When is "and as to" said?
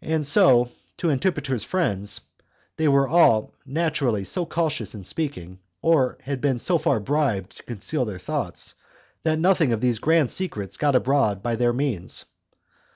0.00-0.72